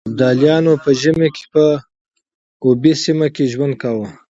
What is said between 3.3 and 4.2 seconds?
کې ژوند کاوه.